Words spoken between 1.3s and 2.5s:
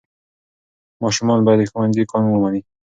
باید د ښوونځي قانون